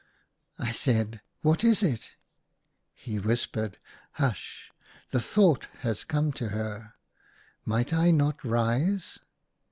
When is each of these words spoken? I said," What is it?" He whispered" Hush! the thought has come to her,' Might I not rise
I 0.57 0.71
said," 0.71 1.21
What 1.43 1.63
is 1.63 1.83
it?" 1.83 2.09
He 3.05 3.19
whispered" 3.19 3.77
Hush! 4.13 4.71
the 5.11 5.19
thought 5.19 5.67
has 5.81 6.05
come 6.05 6.33
to 6.41 6.49
her,' 6.49 6.93
Might 7.65 7.93
I 7.93 8.09
not 8.09 8.43
rise 8.43 9.19